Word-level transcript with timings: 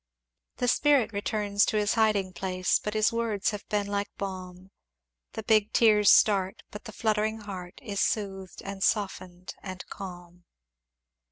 "The 0.55 0.67
Spirit 0.67 1.13
returns 1.13 1.63
to 1.65 1.77
his 1.77 1.93
hiding 1.93 2.33
place, 2.33 2.79
But 2.79 2.95
his 2.95 3.13
words 3.13 3.51
have 3.51 3.69
been 3.69 3.85
like 3.85 4.09
balm. 4.17 4.71
The 5.33 5.43
big 5.43 5.73
tears 5.73 6.09
start 6.09 6.63
but 6.71 6.85
the 6.85 6.91
fluttering 6.91 7.41
heart 7.41 7.79
Is 7.83 7.99
soothed 7.99 8.63
and 8.63 8.81
softened 8.83 9.53
and 9.61 9.85
calm." 9.89 10.45